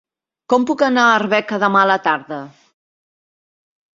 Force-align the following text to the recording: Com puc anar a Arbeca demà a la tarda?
Com 0.53 0.63
puc 0.69 0.79
anar 0.85 1.03
a 1.09 1.11
Arbeca 1.17 1.59
demà 1.65 1.83
a 1.85 1.89
la 1.91 1.99
tarda? 2.07 2.39